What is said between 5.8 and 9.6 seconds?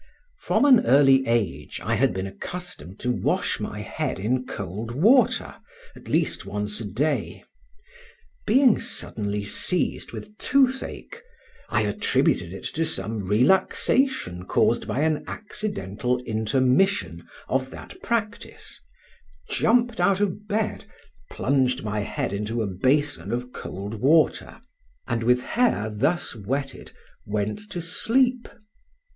at least once a day: being suddenly